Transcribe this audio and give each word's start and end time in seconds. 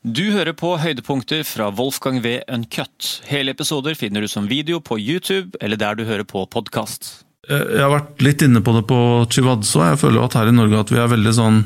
Du 0.00 0.30
hører 0.32 0.54
på 0.56 0.78
høydepunkter 0.80 1.42
fra 1.44 1.66
Wolfgang 1.76 2.22
V. 2.24 2.38
Uncut. 2.48 3.20
Hele 3.28 3.52
episoder 3.52 3.92
finner 3.92 4.24
du 4.24 4.28
som 4.32 4.46
video 4.48 4.78
på 4.80 4.96
YouTube 4.96 5.58
eller 5.60 5.76
der 5.76 5.98
du 5.98 6.06
hører 6.08 6.24
på 6.24 6.46
podkast. 6.48 7.26
Jeg 7.44 7.82
har 7.82 7.92
vært 7.92 8.22
litt 8.24 8.40
inne 8.40 8.62
på 8.64 8.72
det 8.78 8.86
på 8.88 9.00
Chivadso. 9.28 9.82
Jeg 9.84 9.98
føler 10.00 10.24
at 10.24 10.36
her 10.38 10.48
i 10.48 10.54
Norge 10.56 10.80
at 10.80 10.92
vi 10.94 11.02
er 11.02 11.10
veldig 11.10 11.34
sånn 11.36 11.58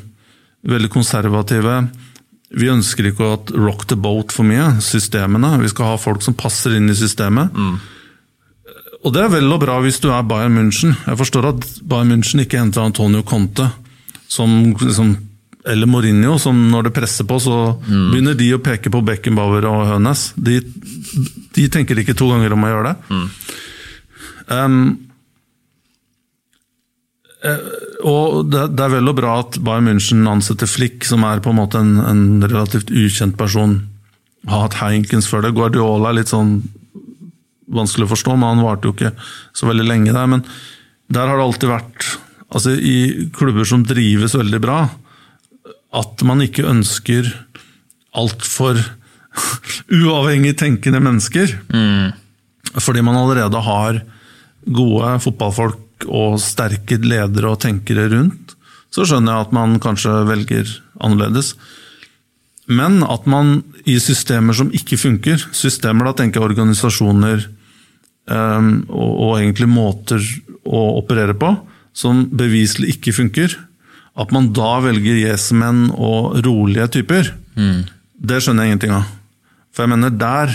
veldig 0.67 0.91
konservative. 0.91 1.77
Vi 2.59 2.73
ønsker 2.73 3.07
ikke 3.13 3.29
å 3.29 3.37
rock 3.55 3.87
the 3.93 3.99
boat 4.03 4.35
for 4.35 4.49
mye, 4.49 4.81
systemene. 4.83 5.53
Vi 5.63 5.71
skal 5.71 5.93
ha 5.93 6.01
folk 6.01 6.25
som 6.27 6.35
passer 6.35 6.75
inn 6.75 6.91
i 6.91 6.97
systemet. 6.99 7.55
Mm. 7.55 7.79
Og 9.05 9.15
det 9.15 9.23
er 9.23 9.31
vel 9.37 9.47
og 9.47 9.63
bra 9.63 9.79
hvis 9.85 10.01
du 10.03 10.09
er 10.11 10.27
Bayern 10.27 10.59
München. 10.59 10.97
Jeg 11.07 11.21
forstår 11.23 11.53
at 11.53 11.69
Bayern 11.87 12.11
München 12.17 12.43
ikke 12.43 12.59
henter 12.59 12.83
Antonio 12.83 13.23
Conte 13.23 13.71
som 14.27 14.75
liksom 14.81 15.15
eller 15.65 15.89
Mourinho, 15.89 16.37
som 16.39 16.59
når 16.71 16.89
det 16.89 16.95
presser 16.99 17.27
på, 17.29 17.39
så 17.41 17.57
mm. 17.79 18.11
begynner 18.13 18.37
de 18.37 18.51
å 18.57 18.61
peke 18.65 18.93
på 18.93 19.01
Beckenbauer 19.05 19.65
og 19.71 19.87
Hønes. 19.95 20.27
De, 20.37 20.59
de, 21.57 21.65
tenker 21.73 22.01
ikke 22.01 22.17
to 22.19 22.29
ganger 22.33 22.53
om 22.53 22.67
å 22.67 22.73
gjøre 22.73 22.91
det. 22.91 22.97
Mm. 23.09 23.27
Um, 24.53 24.79
og 28.05 28.51
det, 28.53 28.67
det, 28.77 28.85
er 28.85 28.93
vel 28.93 29.11
og 29.13 29.17
bra 29.19 29.39
at 29.43 29.59
Bayern 29.65 29.89
München 29.89 30.25
ansetter 30.29 30.69
Flick, 30.69 31.05
som 31.09 31.25
er 31.29 31.43
på 31.45 31.53
en 31.53 31.61
måte 31.61 31.81
en, 31.81 31.97
en 32.01 32.25
relativt 32.45 32.93
ukjent 32.93 33.37
person. 33.41 33.79
Har 34.49 34.67
hatt 34.67 34.81
Heinkens 34.83 35.29
før 35.31 35.47
det. 35.47 35.55
Guardiola 35.57 36.13
er 36.13 36.21
litt 36.21 36.33
sånn 36.33 36.59
vanskelig 37.75 38.09
å 38.09 38.13
forstå, 38.13 38.37
men 38.37 38.53
han 38.53 38.65
varte 38.65 38.89
jo 38.89 38.95
ikke 38.97 39.15
så 39.57 39.69
veldig 39.69 39.87
lenge 39.89 40.13
der. 40.13 40.29
Men 40.29 40.45
der 41.13 41.29
har 41.29 41.41
det 41.41 41.49
alltid 41.49 41.73
vært 41.73 42.11
altså 42.55 42.75
I 42.77 43.31
klubber 43.35 43.67
som 43.67 43.83
drives 43.87 44.37
veldig 44.37 44.61
bra, 44.63 44.79
at 45.95 46.25
man 46.27 46.43
ikke 46.45 46.67
ønsker 46.67 47.29
altfor 48.15 48.79
uavhengig 50.03 50.57
tenkende 50.59 51.01
mennesker. 51.03 51.55
Mm. 51.71 52.13
Fordi 52.75 53.05
man 53.07 53.19
allerede 53.19 53.61
har 53.63 54.03
gode 54.65 55.15
fotballfolk 55.23 56.07
og 56.11 56.39
sterke 56.43 56.99
ledere 57.03 57.53
og 57.53 57.61
tenkere 57.63 58.09
rundt, 58.13 58.55
så 58.91 59.07
skjønner 59.07 59.35
jeg 59.35 59.47
at 59.47 59.55
man 59.57 59.79
kanskje 59.83 60.13
velger 60.29 60.71
annerledes. 61.03 61.55
Men 62.71 63.03
at 63.05 63.27
man 63.29 63.59
i 63.85 63.99
systemer 64.01 64.57
som 64.57 64.71
ikke 64.75 64.99
funker, 65.01 65.43
systemer 65.53 66.09
da 66.09 66.15
tenker 66.21 66.41
jeg 66.41 66.53
organisasjoner 66.53 67.45
um, 68.31 68.71
og, 68.89 69.11
og, 69.11 69.33
egentlig 69.41 69.69
måter 69.69 70.25
å 70.65 70.85
operere 71.01 71.37
på, 71.37 71.53
som 71.95 72.25
beviselig 72.33 72.97
ikke 72.97 73.15
funker, 73.15 73.59
at 74.15 74.35
man 74.35 74.53
da 74.55 74.77
velger 74.85 75.19
yes-menn 75.33 75.89
og 75.95 76.39
rolige 76.47 76.87
typer, 76.99 77.33
mm. 77.59 77.81
det 78.31 78.41
skjønner 78.43 78.67
jeg 78.67 78.75
ingenting 78.75 78.95
av. 78.95 79.09
For 79.75 79.85
jeg 79.85 79.95
mener, 79.95 80.15
der 80.15 80.55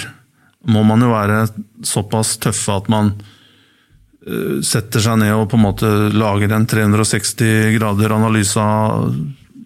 må 0.70 0.84
man 0.88 1.04
jo 1.04 1.12
være 1.12 1.42
såpass 1.88 2.38
tøffe 2.44 2.78
at 2.80 2.88
man 2.92 3.12
uh, 3.18 4.60
setter 4.66 5.04
seg 5.04 5.20
ned 5.22 5.36
og 5.36 5.50
på 5.52 5.60
en 5.60 5.66
måte 5.66 5.92
lager 6.16 6.56
en 6.56 6.68
360 6.70 7.76
grader 7.78 8.16
analyse 8.16 8.64
av, 8.64 9.14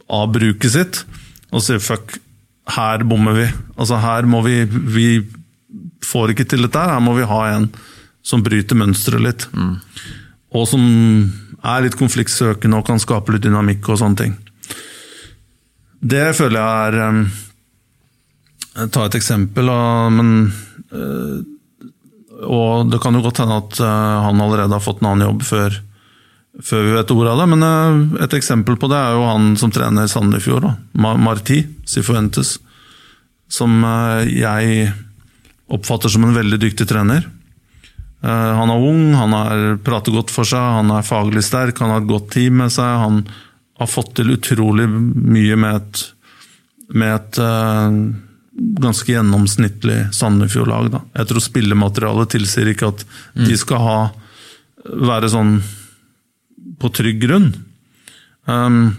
av 0.09 0.33
bruket 0.33 0.73
sitt, 0.73 1.03
og 1.53 1.61
sier 1.61 1.81
fuck, 1.83 2.17
her 2.73 3.05
bommer 3.05 3.37
vi. 3.37 3.47
Altså 3.75 3.97
her 3.99 4.25
må 4.29 4.39
vi 4.45 4.61
Vi 4.63 5.07
får 6.03 6.31
ikke 6.31 6.45
til 6.47 6.63
dette 6.65 6.79
her, 6.79 6.95
her 6.95 7.03
må 7.03 7.13
vi 7.17 7.27
ha 7.27 7.41
en 7.51 7.67
som 8.23 8.41
bryter 8.43 8.77
mønsteret 8.79 9.23
litt. 9.23 9.45
Mm. 9.51 9.75
Og 10.55 10.67
som 10.69 10.83
er 11.63 11.85
litt 11.85 11.97
konfliktsøkende 11.99 12.79
og 12.79 12.87
kan 12.87 13.01
skape 13.01 13.33
litt 13.33 13.45
dynamikk 13.45 13.87
og 13.91 13.99
sånne 14.01 14.19
ting. 14.19 14.35
Det 16.03 16.33
føler 16.35 16.59
jeg 16.59 16.91
er 16.91 17.09
um, 17.09 17.23
Ta 18.73 19.03
et 19.05 19.15
eksempel, 19.19 19.69
men 20.11 20.29
uh, 20.91 21.39
Og 22.43 22.89
det 22.89 22.99
kan 23.03 23.15
jo 23.15 23.21
godt 23.23 23.43
hende 23.43 23.59
at 23.61 23.79
uh, 23.79 24.25
han 24.25 24.41
allerede 24.43 24.73
har 24.73 24.83
fått 24.83 25.03
en 25.03 25.11
annen 25.11 25.27
jobb 25.29 25.45
før, 25.47 25.77
før 26.59 26.83
vi 26.87 26.95
vet 26.97 27.13
ordet 27.13 27.35
av 27.35 27.43
det, 27.43 27.47
men 27.53 28.17
et 28.25 28.35
eksempel 28.35 28.77
på 28.81 28.89
det 28.91 28.99
er 28.99 29.15
jo 29.15 29.29
han 29.29 29.53
som 29.61 29.71
trener 29.73 30.09
Sandefjord, 30.11 30.67
Marti 30.97 31.61
Sifuentes, 31.89 32.57
som 33.49 33.85
jeg 34.27 34.91
oppfatter 35.73 36.11
som 36.11 36.25
en 36.27 36.35
veldig 36.35 36.59
dyktig 36.61 36.89
trener. 36.89 37.25
Eh, 38.23 38.51
han 38.57 38.71
er 38.71 38.85
ung, 38.89 39.13
han 39.19 39.35
er, 39.35 39.63
prater 39.83 40.15
godt 40.15 40.31
for 40.31 40.47
seg, 40.47 40.63
han 40.79 40.91
er 40.95 41.07
faglig 41.07 41.43
sterk, 41.43 41.81
han 41.83 41.91
har 41.91 42.03
et 42.03 42.11
godt 42.11 42.31
team 42.37 42.61
med 42.61 42.71
seg. 42.71 42.87
Han 43.03 43.23
har 43.81 43.89
fått 43.89 44.15
til 44.19 44.31
utrolig 44.35 44.87
mye 44.87 45.57
med 45.59 45.81
et, 45.81 46.03
med 46.93 47.15
et 47.17 47.39
uh, 47.41 47.97
ganske 48.79 49.09
gjennomsnittlig 49.09 49.97
Sandefjord-lag. 50.15 50.93
Jeg 51.17 51.29
tror 51.31 51.43
spillematerialet 51.43 52.35
tilsier 52.35 52.69
ikke 52.71 52.91
at 52.93 53.03
mm. 53.09 53.47
de 53.49 53.57
skal 53.59 53.81
ha, 53.81 53.97
være 55.09 55.31
sånn 55.33 55.57
på 56.79 56.91
trygg 56.95 57.19
grunn. 57.25 57.49
Um, 58.45 58.93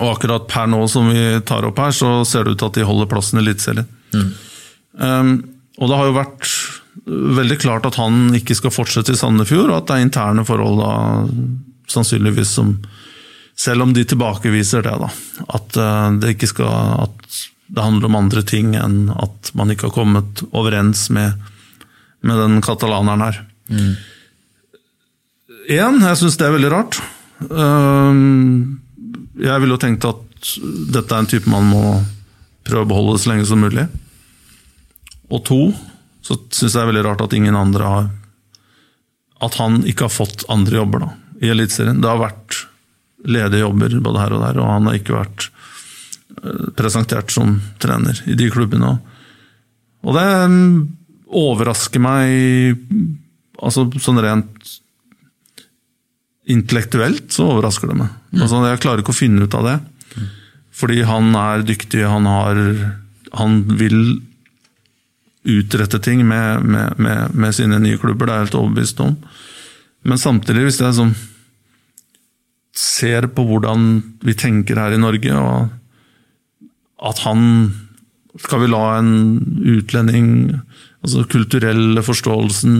og 0.00 0.16
akkurat 0.16 0.48
per 0.50 0.68
nå 0.70 0.82
som 0.90 1.08
vi 1.12 1.22
tar 1.46 1.64
opp 1.68 1.80
her, 1.80 1.94
så 1.94 2.20
ser 2.28 2.44
det 2.44 2.56
ut 2.56 2.60
til 2.60 2.72
at 2.72 2.82
de 2.82 2.88
holder 2.90 3.08
plassen 3.10 3.40
i 3.40 3.44
Eliteserien. 3.46 3.88
Mm. 4.12 4.28
Um, 5.00 5.32
og 5.80 5.88
det 5.88 5.96
har 5.96 6.10
jo 6.10 6.18
vært 6.18 6.50
veldig 7.06 7.58
klart 7.60 7.86
at 7.88 7.98
han 8.00 8.34
ikke 8.36 8.56
skal 8.58 8.74
fortsette 8.74 9.14
i 9.14 9.18
Sandefjord, 9.18 9.70
og 9.70 9.78
at 9.78 9.88
det 9.88 9.96
er 9.96 10.06
interne 10.06 10.44
forhold 10.48 10.82
da, 10.82 10.92
sannsynligvis 11.90 12.56
som 12.60 12.80
Selv 13.60 13.82
om 13.82 13.90
de 13.92 14.06
tilbakeviser 14.08 14.80
det, 14.86 14.92
da. 15.02 15.08
At 15.52 15.76
eh, 15.76 16.12
det 16.22 16.30
ikke 16.32 16.48
skal 16.48 16.70
At 17.04 17.40
det 17.70 17.82
handler 17.84 18.08
om 18.08 18.16
andre 18.16 18.42
ting 18.42 18.72
enn 18.78 19.10
at 19.12 19.50
man 19.54 19.70
ikke 19.70 19.90
har 19.90 19.94
kommet 19.94 20.40
overens 20.50 21.04
med, 21.14 21.36
med 22.26 22.40
den 22.40 22.62
katalaneren 22.64 23.22
her. 23.22 23.36
Mm. 23.68 23.92
Én, 25.70 26.00
jeg 26.02 26.18
syns 26.18 26.38
det 26.40 26.48
er 26.48 26.56
veldig 26.56 26.72
rart. 26.72 26.98
Eh, 27.46 28.24
jeg 29.44 29.62
ville 29.62 29.76
jo 29.76 29.82
tenkt 29.84 30.08
at 30.08 30.50
dette 30.96 31.14
er 31.14 31.22
en 31.22 31.30
type 31.30 31.52
man 31.52 31.68
må 31.70 31.84
prøve 32.66 32.88
å 32.88 32.90
beholde 32.90 33.20
så 33.20 33.32
lenge 33.32 33.46
som 33.46 33.62
mulig. 33.62 33.86
Og 35.30 35.44
to, 35.46 35.60
så 36.24 36.36
syns 36.50 36.74
jeg 36.74 36.76
det 36.76 36.82
er 36.82 36.90
veldig 36.90 37.04
rart 37.06 37.24
at 37.24 37.36
ingen 37.36 37.56
andre 37.56 37.92
har 37.94 38.08
At 39.40 39.56
han 39.56 39.80
ikke 39.88 40.04
har 40.04 40.12
fått 40.12 40.44
andre 40.52 40.76
jobber 40.76 41.00
da, 41.00 41.06
i 41.40 41.48
Eliteserien. 41.48 42.02
Det 42.02 42.10
har 42.10 42.20
vært 42.20 42.58
ledige 43.24 43.62
jobber 43.62 43.94
både 44.04 44.20
her 44.20 44.34
og 44.36 44.42
der, 44.44 44.58
og 44.60 44.68
han 44.68 44.88
har 44.88 44.98
ikke 44.98 45.16
vært 45.16 45.46
eh, 45.48 46.66
presentert 46.76 47.32
som 47.32 47.54
trener 47.80 48.20
i 48.28 48.36
de 48.36 48.50
klubbene. 48.52 48.98
Og 50.04 50.16
det 50.16 50.26
overrasker 51.40 52.04
meg 52.04 52.76
altså 53.60 53.86
sånn 54.00 54.20
rent 54.24 54.76
intellektuelt 56.50 57.32
så 57.32 57.46
overrasker 57.54 57.90
det 57.90 57.98
meg. 58.00 58.12
Mm. 58.32 58.42
Altså, 58.42 58.62
jeg 58.66 58.82
klarer 58.82 59.02
ikke 59.02 59.14
å 59.14 59.20
finne 59.20 59.46
ut 59.46 59.56
av 59.56 59.68
det. 59.68 59.76
Fordi 60.80 61.02
han 61.06 61.34
er 61.36 61.66
dyktig, 61.66 62.04
han 62.06 62.28
har 62.28 62.58
Han 63.38 63.62
vil 63.78 64.20
utrette 65.44 65.98
ting 66.04 66.22
med, 66.28 66.64
med, 66.64 66.98
med, 66.98 67.34
med, 67.34 67.54
sine 67.56 67.78
nye 67.80 67.98
klubber, 67.98 68.28
det 68.28 68.32
er 68.32 68.40
jeg 68.40 68.48
helt 68.48 68.58
overbevist 68.60 69.04
om. 69.04 69.14
Men 70.04 70.20
samtidig, 70.20 70.66
hvis 70.66 70.80
jeg 70.82 70.96
sånn 70.96 71.14
ser 72.76 73.26
på 73.34 73.44
hvordan 73.48 73.90
vi 74.24 74.36
tenker 74.38 74.78
her 74.78 74.94
i 74.94 75.00
Norge, 75.00 75.36
og 75.36 75.70
at 77.10 77.22
han 77.24 77.72
Skal 78.38 78.60
vi 78.62 78.68
la 78.70 78.98
en 78.98 79.14
utlending 79.64 80.26
Altså 81.00 81.24
kulturelle 81.32 82.02
forståelsen 82.04 82.76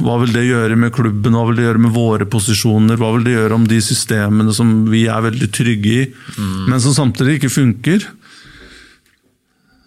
Hva 0.00 0.16
vil 0.22 0.32
det 0.32 0.46
gjøre 0.48 0.78
med 0.80 0.94
klubben, 0.96 1.36
hva 1.36 1.44
vil 1.50 1.60
det 1.60 1.66
gjøre 1.66 1.82
med 1.84 1.92
våre 1.94 2.26
posisjoner? 2.32 2.96
Hva 2.96 3.12
vil 3.14 3.26
det 3.26 3.34
gjøre 3.36 3.58
om 3.58 3.66
de 3.68 3.78
systemene 3.84 4.54
som 4.56 4.72
vi 4.88 5.04
er 5.12 5.24
veldig 5.26 5.48
trygge 5.52 5.92
i, 5.92 6.06
mm. 6.08 6.70
men 6.70 6.80
som 6.80 6.94
samtidig 6.96 7.36
ikke 7.36 7.52
funker? 7.52 8.06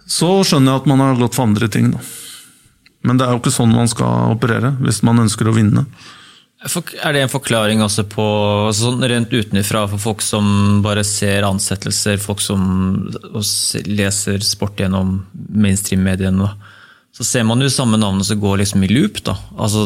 Så 0.09 0.29
skjønner 0.43 0.73
jeg 0.73 0.83
at 0.83 0.89
man 0.89 1.03
har 1.03 1.19
gått 1.19 1.37
for 1.37 1.45
andre 1.45 1.69
ting. 1.71 1.91
Da. 1.93 2.01
Men 3.05 3.19
det 3.19 3.25
er 3.25 3.35
jo 3.35 3.41
ikke 3.43 3.53
sånn 3.53 3.75
man 3.75 3.91
skal 3.91 4.33
operere, 4.33 4.73
hvis 4.83 5.03
man 5.07 5.21
ønsker 5.23 5.47
å 5.47 5.55
vinne. 5.55 5.85
Er 6.59 7.13
det 7.15 7.21
en 7.23 7.31
forklaring 7.31 7.79
også 7.85 8.03
på 8.11 8.23
altså 8.67 8.89
sånn 8.89 9.05
rent 9.07 9.31
utenfra 9.31 9.85
for 9.93 10.01
folk 10.09 10.23
som 10.25 10.81
bare 10.83 11.05
ser 11.07 11.45
ansettelser, 11.47 12.19
folk 12.19 12.41
som 12.43 13.05
leser 13.87 14.43
sport 14.43 14.81
gjennom 14.81 15.21
mainstream-mediene? 15.31 16.49
Så 17.15 17.23
ser 17.23 17.45
man 17.47 17.63
jo 17.63 17.69
samme 17.71 17.99
navnet 17.99 18.27
som 18.27 18.41
går 18.41 18.59
liksom 18.59 18.83
i 18.83 18.91
loop. 18.91 19.21
da. 19.23 19.37
Altså, 19.57 19.85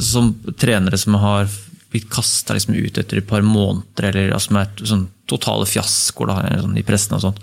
Som 0.00 0.34
trenere 0.60 0.98
som 1.00 1.16
har 1.20 1.48
blitt 1.90 2.10
kasta 2.12 2.54
liksom 2.54 2.76
ut 2.76 2.98
etter 3.00 3.18
et 3.18 3.26
par 3.26 3.42
måneder, 3.42 4.10
eller 4.10 4.34
altså, 4.36 4.50
som 4.50 4.60
er 4.60 4.84
sånn 4.92 5.08
totale 5.26 5.66
fiaskoer 5.66 6.36
sånn, 6.60 6.76
i 6.78 6.84
pressen 6.86 7.16
og 7.16 7.24
sånt. 7.24 7.40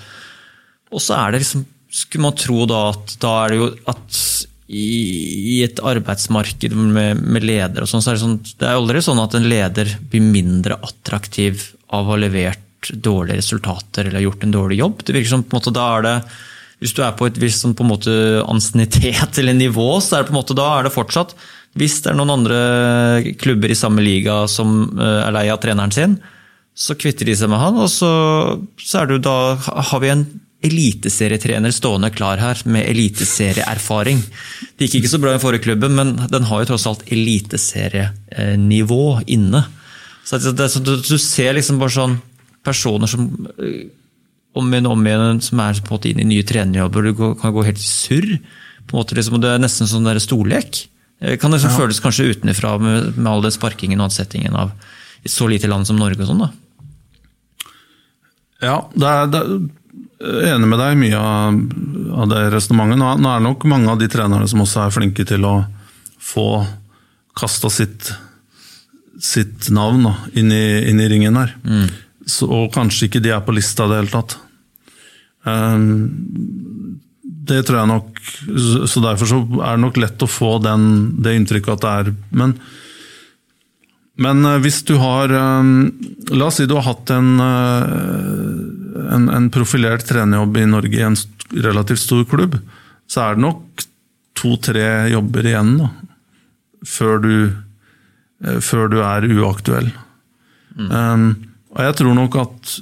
Og 0.94 1.04
så 1.04 1.18
er 1.18 1.34
det 1.34 1.42
liksom 1.44 1.66
skulle 1.90 2.28
man 2.28 2.38
tro 2.38 2.66
da 2.70 2.88
at 2.92 3.18
da 3.22 3.34
er 3.44 3.54
det 3.54 3.60
jo 3.62 3.72
at 3.94 4.22
i, 4.68 5.64
et 5.64 5.80
arbeidsmarked 5.80 6.76
med, 6.76 7.22
med 7.24 7.46
ledere 7.48 7.86
og 7.86 7.92
sånn, 7.92 8.04
så 8.04 8.12
er 8.12 8.18
det 8.18 8.24
sånn 8.26 8.40
Det 8.44 8.68
er 8.68 8.76
aldri 8.76 9.04
sånn 9.04 9.22
at 9.24 9.38
en 9.38 9.48
leder 9.48 9.94
blir 10.12 10.26
mindre 10.26 10.76
attraktiv 10.84 11.70
av 11.88 12.04
å 12.04 12.16
ha 12.16 12.20
levert 12.20 12.92
dårlige 12.92 13.40
resultater 13.40 14.10
eller 14.10 14.26
gjort 14.26 14.44
en 14.44 14.54
dårlig 14.54 14.82
jobb. 14.82 15.02
Det 15.04 15.16
virker 15.16 15.32
som 15.32 15.44
på 15.44 15.56
en 15.56 15.60
måte 15.62 15.76
da 15.76 15.88
er 15.96 16.06
det 16.06 16.16
Hvis 16.84 16.94
du 16.94 17.02
er 17.02 17.16
på 17.18 17.26
et 17.26 17.40
visst 17.42 17.64
sånn, 17.64 17.74
ansiennitet 18.44 19.40
eller 19.40 19.56
nivå, 19.58 19.88
så 20.04 20.18
er 20.18 20.24
det 20.24 20.30
på 20.30 20.36
en 20.36 20.42
måte 20.42 20.58
da 20.58 20.68
er 20.76 20.84
det 20.86 20.94
fortsatt 20.94 21.34
Hvis 21.80 22.02
det 22.04 22.12
er 22.12 22.20
noen 22.20 22.36
andre 22.36 22.60
klubber 23.40 23.72
i 23.72 23.80
samme 23.80 24.04
liga 24.04 24.44
som 24.52 25.00
eh, 25.00 25.22
er 25.24 25.32
lei 25.32 25.48
av 25.54 25.62
treneren 25.64 25.96
sin, 25.96 26.20
så 26.78 26.94
kvitter 26.94 27.26
de 27.26 27.34
seg 27.38 27.50
med 27.50 27.58
han, 27.58 27.80
og 27.82 27.90
så, 27.90 28.10
så 28.78 29.00
er 29.00 29.08
det 29.08 29.18
jo 29.18 29.24
da 29.26 29.38
har 29.58 30.02
vi 30.04 30.12
en 30.14 30.28
eliteserietrener 30.68 31.74
stående 31.76 32.12
klar 32.14 32.42
her 32.42 32.62
med 32.70 32.86
eliteserieerfaring. 32.92 34.22
Det 34.78 34.88
gikk 34.88 35.02
ikke 35.02 35.14
så 35.16 35.22
bra 35.24 35.34
i 35.36 35.42
forrige 35.42 35.66
klubben, 35.68 35.96
men 35.98 36.16
den 36.32 36.48
har 36.50 36.64
jo 36.64 36.70
tross 36.74 36.88
alt 36.90 37.06
eliteserienivå 37.12 39.04
inne. 39.34 39.64
Så 40.28 40.40
det, 40.44 40.58
det, 40.60 40.68
du, 40.84 40.98
du, 41.00 41.18
ser 41.22 41.56
liksom 41.56 41.80
bare 41.80 41.96
sånn 41.96 42.18
personer 42.68 43.08
som 43.08 43.30
om 44.58 44.74
igjen 44.74 44.90
om 44.90 45.08
igjen 45.08 45.42
som 45.46 45.62
er 45.64 45.80
på 45.80 45.92
en 45.92 45.96
måte 45.96 46.12
inn 46.12 46.22
i 46.24 46.28
nye 46.28 46.46
trenerjobber, 46.48 47.08
du 47.08 47.24
kan 47.40 47.56
gå 47.56 47.66
helt 47.68 47.82
i 47.82 47.88
surr. 47.88 48.38
på 48.88 48.96
en 48.96 49.02
måte 49.02 49.16
liksom, 49.16 49.40
Det 49.42 49.50
er 49.52 49.60
nesten 49.62 49.88
sånn 49.88 50.08
der 50.08 50.20
storlek. 50.24 50.86
Det 51.20 51.40
kan 51.42 51.52
liksom 51.52 51.74
ja. 51.74 51.78
føles 51.78 52.00
kanskje 52.04 52.30
utenfra 52.32 52.78
med, 52.82 53.18
med 53.18 53.32
all 53.32 53.44
den 53.46 53.54
sparkingen 53.56 54.00
og 54.00 54.10
ansettingen 54.10 54.56
av 54.56 54.72
et 55.24 55.34
så 55.34 55.48
lite 55.50 55.68
land 55.68 55.88
som 55.88 55.98
Norge 56.00 56.22
og 56.24 56.30
sånn. 56.30 56.44
da. 56.46 56.52
Ja, 58.62 58.78
det 58.94 59.08
er, 59.08 59.28
det 59.32 59.42
er 59.42 59.68
enig 60.18 60.70
med 60.70 60.80
deg 60.82 60.96
i 60.96 61.00
mye 61.04 61.20
av, 61.22 61.60
av 62.24 62.30
det 62.32 62.44
resonnementet. 62.54 63.00
Nå, 63.02 63.12
nå 63.22 63.32
er 63.32 63.42
det 63.42 63.48
nok 63.48 63.68
mange 63.70 63.92
av 63.94 64.00
de 64.02 64.10
trenerne 64.12 64.48
som 64.50 64.64
også 64.64 64.86
er 64.86 64.96
flinke 64.96 65.26
til 65.28 65.46
å 65.46 65.56
få 66.24 66.48
kasta 67.38 67.70
sitt, 67.70 68.10
sitt 69.22 69.70
navn 69.74 70.08
da, 70.08 70.16
inn, 70.34 70.52
i, 70.54 70.66
inn, 70.90 71.02
i, 71.04 71.10
ringen 71.12 71.38
her. 71.38 71.54
Mm. 71.64 71.86
Så, 72.28 72.50
og 72.50 72.72
kanskje 72.76 73.08
ikke 73.08 73.22
de 73.24 73.36
er 73.36 73.46
på 73.46 73.56
lista 73.56 73.86
i 73.86 73.94
det 73.94 74.02
hele 74.02 74.14
tatt. 74.16 74.40
Um, 75.48 76.98
det 77.48 77.62
tror 77.64 77.78
jeg 77.78 77.88
nok 77.88 78.18
Så 78.90 79.00
derfor 79.00 79.30
så 79.30 79.38
er 79.64 79.78
det 79.78 79.80
nok 79.80 80.00
lett 80.02 80.24
å 80.26 80.28
få 80.28 80.58
den, 80.60 80.82
det 81.24 81.38
inntrykket 81.38 81.78
at 81.78 81.86
det 81.86 81.92
er 81.94 82.10
Men 82.42 82.56
men 84.18 84.46
eh, 84.50 84.60
hvis 84.64 84.82
du 84.88 84.96
har 85.02 85.30
eh, 85.30 85.72
La 86.38 86.50
oss 86.50 86.60
si 86.60 86.68
du 86.70 86.76
har 86.78 86.88
hatt 86.88 87.14
en, 87.14 87.30
eh, 87.44 88.87
en, 88.98 89.30
en 89.34 89.50
profilert 89.54 90.06
trenerjobb 90.08 90.58
i 90.58 90.66
Norge 90.70 91.00
i 91.00 91.06
en 91.06 91.18
relativt 91.64 92.02
stor 92.04 92.26
klubb, 92.30 92.58
så 93.08 93.24
er 93.24 93.38
det 93.38 93.46
nok 93.46 93.86
to-tre 94.38 94.88
jobber 95.12 95.48
igjen 95.50 95.78
da, 95.80 95.88
før, 96.86 97.22
du, 97.24 97.36
før 98.62 98.92
du 98.92 99.00
er 99.02 99.30
uaktuell. 99.38 99.90
Mm. 100.78 100.92
Um, 100.92 101.30
og 101.74 101.82
jeg 101.88 101.98
tror 102.02 102.18
nok 102.18 102.38
at 102.42 102.76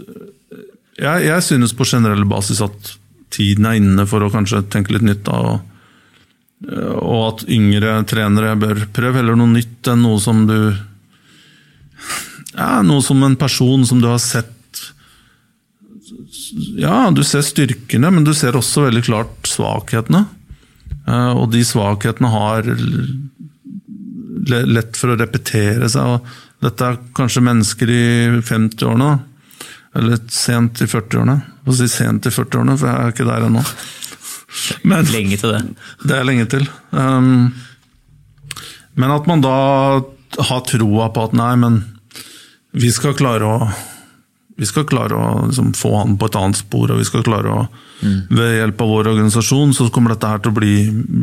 jeg, 0.95 1.25
jeg, 1.27 1.43
synes 1.43 1.75
på 1.75 1.87
generell 1.87 2.25
basis 2.27 2.61
at 2.63 2.95
tiden 3.35 3.67
er 3.67 3.79
inne 3.79 4.05
for 4.07 4.23
å 4.23 4.31
kanskje 4.31 4.65
tenke 4.71 4.95
litt 4.95 5.05
nytt. 5.05 5.23
da, 5.27 5.39
og, 5.39 5.71
og 7.01 7.21
at 7.29 7.45
yngre 7.51 7.97
trenere 8.07 8.55
bør 8.59 8.85
prøve 8.95 9.19
heller 9.19 9.39
noe 9.39 9.51
nytt 9.51 9.91
enn 9.91 10.03
noe 10.05 10.21
som 10.23 10.45
du 10.47 10.57
ja, 12.55 12.79
noe 12.87 13.03
som 13.03 13.23
en 13.27 13.35
person 13.35 13.83
som 13.87 13.99
du 13.99 14.07
har 14.07 14.21
sett 14.23 14.51
Ja, 16.79 17.09
du 17.11 17.23
ser 17.25 17.43
styrkene, 17.45 18.11
men 18.13 18.25
du 18.27 18.33
ser 18.37 18.57
også 18.57 18.87
veldig 18.87 19.03
klart 19.07 19.49
svakhetene. 19.49 20.25
Eh, 21.07 21.31
og 21.33 21.49
de 21.53 21.63
svakhetene 21.65 22.31
har 22.33 22.69
lett 24.45 24.97
for 24.97 25.13
å 25.13 25.19
repetere 25.19 25.89
seg. 25.91 26.17
og 26.17 26.65
Dette 26.65 26.89
er 26.89 27.01
kanskje 27.17 27.45
mennesker 27.45 27.91
i 27.91 28.05
50-årene, 28.45 29.11
eller 29.95 30.25
sent 30.33 30.81
i 30.83 30.89
40-årene. 30.89 31.39
Få 31.65 31.77
si 31.77 31.89
sent 31.91 32.27
i 32.27 32.33
40-årene, 32.33 32.77
for 32.79 32.91
jeg 32.91 33.05
er 33.05 33.15
ikke 33.15 33.29
der 33.29 33.47
ennå. 33.49 33.63
Men, 34.89 35.07
lenge 35.11 35.39
til 35.41 35.55
det. 35.55 35.63
Det 36.05 36.17
er 36.17 36.27
lenge 36.27 36.45
til. 36.51 36.67
Um, 36.91 37.49
men 38.95 39.11
at 39.11 39.25
man 39.27 39.41
da 39.43 39.55
har 40.47 40.61
troa 40.69 41.09
på 41.11 41.25
at 41.27 41.33
nei, 41.35 41.51
men 41.59 41.81
vi 42.75 42.87
skal 42.95 43.15
klare 43.19 43.49
å 43.49 43.67
vi 44.55 44.67
skal 44.67 44.85
klare 44.87 45.17
å 45.17 45.47
liksom, 45.49 45.73
få 45.75 45.91
han 45.97 46.15
på 46.19 46.29
et 46.29 46.37
annet 46.39 46.59
spor, 46.59 46.91
og 46.91 47.01
vi 47.01 47.07
skal 47.07 47.25
klare 47.27 47.51
å 47.51 47.65
mm. 47.65 48.15
Ved 48.37 48.53
hjelp 48.59 48.81
av 48.83 48.91
vår 48.91 49.09
organisasjon 49.11 49.73
så 49.75 49.89
kommer 49.93 50.13
dette 50.13 50.29
her 50.31 50.41
til 50.43 50.53
å 50.53 50.57
bli, 50.59 50.75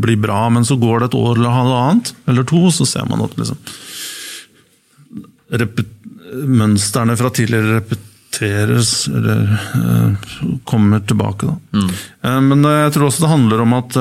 bli, 0.04 0.16
bra, 0.20 0.44
men 0.52 0.66
så 0.68 0.76
går 0.80 1.00
det 1.00 1.10
et 1.10 1.18
år 1.20 1.38
eller 1.38 1.56
halvannet, 1.56 2.14
eller 2.28 2.48
to, 2.48 2.62
så 2.74 2.86
ser 2.88 3.08
man 3.08 3.24
at 3.24 3.36
liksom, 3.40 3.60
mønstrene 6.48 7.16
fra 7.20 7.30
tidligere 7.32 7.80
repeteres, 7.80 8.92
eller 9.12 9.42
uh, 9.76 10.28
kommer 10.68 11.04
tilbake. 11.04 11.52
Mm. 11.76 11.90
Uh, 12.24 12.40
men 12.50 12.64
uh, 12.64 12.78
jeg 12.86 12.94
tror 12.96 13.08
også 13.08 13.26
det 13.26 13.32
handler 13.32 13.64
om 13.64 13.76
at 13.76 14.00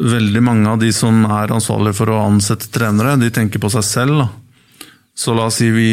veldig 0.00 0.42
mange 0.44 0.68
av 0.70 0.78
de 0.80 0.92
som 0.96 1.24
er 1.28 1.52
ansvarlige 1.52 1.98
for 1.98 2.12
å 2.12 2.22
ansette 2.24 2.70
trenere, 2.72 3.18
de 3.20 3.28
tenker 3.34 3.60
på 3.60 3.72
seg 3.72 3.84
selv. 3.84 4.22
Da. 4.22 4.86
Så 5.16 5.34
la 5.36 5.48
oss 5.50 5.58
si 5.60 5.68
vi 5.74 5.90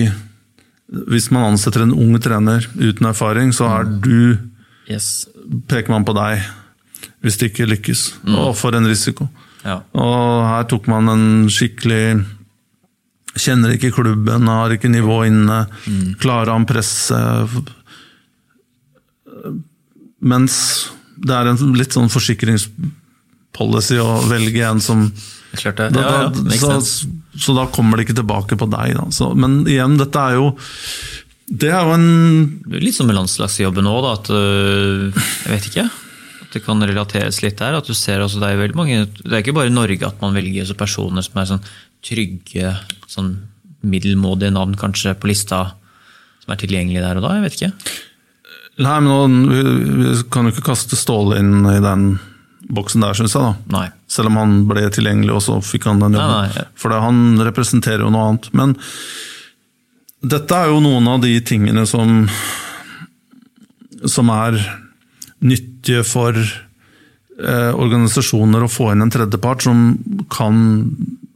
Hvis 0.88 1.30
man 1.36 1.51
ansetter 1.51 1.84
en 1.84 1.95
ung 1.95 2.16
trener 2.24 2.63
uten 2.80 3.10
erfaring, 3.10 3.51
så 3.56 3.68
er 3.68 3.89
mm. 3.89 3.98
du 4.06 4.94
yes. 4.94 5.28
Peker 5.68 5.92
man 5.92 6.07
på 6.07 6.16
deg 6.16 6.45
hvis 7.24 7.38
det 7.39 7.51
ikke 7.51 7.68
lykkes. 7.68 8.01
Mm. 8.24 8.36
Og 8.39 8.56
for 8.57 8.75
en 8.78 8.88
risiko. 8.88 9.28
Ja. 9.66 9.81
Og 9.98 10.45
her 10.48 10.68
tok 10.72 10.88
man 10.92 11.12
en 11.12 11.30
skikkelig 11.51 12.24
Kjenner 13.38 13.75
ikke 13.75 13.92
klubben, 13.94 14.48
har 14.50 14.72
ikke 14.74 14.89
nivå 14.89 15.19
inne. 15.28 15.68
Mm. 15.86 16.16
Klarer 16.18 16.56
han 16.56 16.66
presset 16.66 17.69
Mens 20.18 20.56
det 21.22 21.36
er 21.38 21.51
en 21.51 21.75
litt 21.78 21.94
sånn 21.94 22.10
forsikringspolicy 23.57 24.00
å 24.01 24.21
velge 24.30 24.65
en 24.65 24.81
som 24.81 25.12
Klart 25.57 25.77
det. 25.77 25.92
Ja, 25.95 26.27
ja, 26.27 26.59
så, 26.59 26.81
så, 27.39 27.54
da 27.56 27.63
kommer 27.71 27.98
det 27.98 28.04
ikke 28.06 28.18
tilbake 28.19 28.57
på 28.59 28.68
deg. 28.69 28.98
Så, 29.15 29.31
men 29.33 29.62
igjen, 29.65 29.95
dette 29.98 30.19
er 30.19 30.36
jo 30.36 30.51
Det 31.48 31.71
er 31.71 31.88
jo 31.88 31.95
en 31.95 32.75
Litt 32.75 32.98
som 32.98 33.07
med 33.07 33.15
landslagsjobben 33.15 33.88
òg, 33.88 34.09
at 34.12 34.30
øh, 34.36 35.15
Jeg 35.15 35.54
vet 35.54 35.69
ikke. 35.71 35.88
At 36.44 36.54
det 36.54 36.63
kan 36.65 36.83
relateres 36.83 37.42
litt 37.42 37.57
der. 37.57 37.80
at 37.80 37.88
du 37.88 37.95
ser 37.95 38.21
også, 38.21 38.44
Det 38.44 38.51
er 38.51 38.62
veldig 38.62 38.77
mange, 38.77 39.07
det 39.24 39.31
er 39.31 39.42
ikke 39.42 39.56
bare 39.56 39.71
i 39.71 39.74
Norge 39.74 40.06
at 40.06 40.21
man 40.21 40.36
velger 40.36 40.75
personer 40.77 41.25
som 41.25 41.39
er 41.39 41.50
sånn 41.56 41.65
trygge, 42.06 42.75
sånn 43.09 43.33
middelmådige 43.88 44.54
navn 44.54 44.75
kanskje 44.77 45.15
på 45.18 45.31
lista, 45.31 45.63
som 46.44 46.54
er 46.54 46.59
tilgjengelige 46.59 47.04
der 47.04 47.19
og 47.19 47.25
da. 47.25 47.36
Jeg 47.38 47.48
vet 47.48 47.57
ikke. 47.57 47.98
Nei, 48.83 48.98
men 49.01 49.09
nå, 49.09 49.19
Vi 49.98 50.18
kan 50.30 50.45
jo 50.45 50.54
ikke 50.54 50.69
kaste 50.69 51.00
Ståle 51.00 51.39
inn 51.42 51.65
i 51.65 51.80
den 51.81 52.11
boksen 52.68 53.04
der, 53.06 53.18
syns 53.18 53.35
jeg. 53.37 53.44
da. 53.44 53.78
Nei. 53.78 53.87
Selv 54.11 54.31
om 54.31 54.40
han 54.42 54.56
ble 54.69 54.87
tilgjengelig, 54.94 55.33
og 55.37 55.44
så 55.45 55.57
fikk 55.64 55.87
han 55.90 56.02
den 56.04 56.18
jobben. 56.18 56.47
Nei, 56.47 56.54
nei. 56.56 56.68
For 56.80 56.94
han 56.94 57.42
representerer 57.47 58.06
jo 58.06 58.14
noe 58.14 58.30
annet. 58.31 58.49
Men 58.57 58.76
dette 60.26 60.57
er 60.57 60.71
jo 60.71 60.81
noen 60.83 61.07
av 61.11 61.21
de 61.23 61.35
tingene 61.45 61.85
som 61.90 62.26
som 64.06 64.30
er 64.30 64.57
nyttige 65.45 66.04
for 66.06 66.35
eh, 66.37 67.71
organisasjoner 67.73 68.66
å 68.66 68.71
få 68.71 68.92
inn 68.94 69.06
en 69.06 69.14
tredjepart 69.14 69.66
som 69.66 69.87
kan 70.33 70.59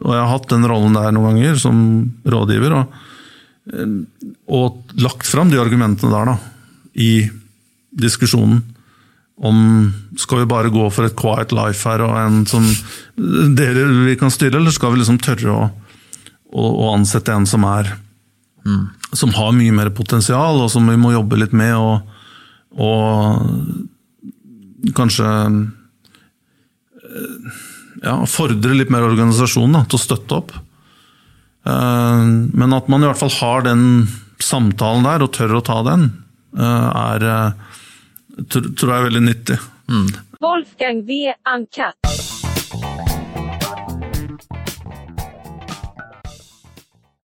Og 0.01 0.12
jeg 0.13 0.22
har 0.22 0.32
hatt 0.32 0.50
den 0.50 0.66
rollen 0.70 0.98
der 0.98 1.13
noen 1.13 1.36
ganger, 1.36 1.58
som 1.62 1.78
rådgiver. 2.25 2.74
Og, 2.74 2.94
eh, 3.74 3.96
og 4.50 4.96
lagt 5.01 5.30
fram 5.30 5.51
de 5.51 5.62
argumentene 5.62 6.10
der, 6.13 6.34
da. 6.34 6.38
I 6.98 7.30
diskusjonen 7.92 8.63
om 9.42 9.58
Skal 10.22 10.44
vi 10.44 10.52
bare 10.52 10.70
gå 10.70 10.86
for 10.94 11.04
et 11.08 11.18
quiet 11.18 11.50
life 11.56 11.90
her 11.90 12.02
og 12.06 12.14
en 12.20 12.46
som 12.46 12.62
dere 13.58 13.88
vi 14.06 14.14
kan 14.20 14.30
styre, 14.30 14.58
eller 14.60 14.72
skal 14.76 14.92
vi 14.94 15.00
liksom 15.02 15.18
tørre 15.24 15.50
å, 15.50 15.70
å, 16.54 16.62
å 16.62 16.94
ansette 16.94 17.34
en 17.34 17.48
som 17.50 17.64
er 17.66 17.90
mm. 18.66 18.86
Som 19.18 19.34
har 19.36 19.52
mye 19.58 19.74
mer 19.76 19.90
potensial, 19.98 20.62
og 20.62 20.70
som 20.72 20.88
vi 20.88 20.98
må 21.00 21.12
jobbe 21.16 21.38
litt 21.42 21.54
med, 21.58 21.76
og, 21.76 22.02
og 22.80 23.02
kanskje 24.96 25.26
ja, 28.02 28.16
fordre 28.30 28.76
litt 28.78 28.92
mer 28.94 29.06
organisasjon 29.06 29.76
da, 29.76 29.84
til 29.86 30.00
å 30.00 30.06
støtte 30.06 30.38
opp. 30.38 30.54
Eh, 31.68 32.24
men 32.56 32.78
at 32.78 32.90
man 32.92 33.04
i 33.04 33.08
hvert 33.10 33.22
fall 33.22 33.36
har 33.40 33.60
den 33.68 33.84
samtalen 34.42 35.06
der, 35.06 35.26
og 35.26 35.34
tør 35.36 35.60
å 35.60 35.66
ta 35.66 35.78
den, 35.86 36.02
eh, 36.58 36.88
er 36.92 37.20
tror 38.50 38.92
jeg 38.92 38.98
er 38.98 39.08
veldig 39.10 39.24
nyttig. 39.28 39.60
Mm. 39.92 40.12
Wolfgang 40.42 41.04
V. 41.08 41.34
Ankat. 41.46 43.11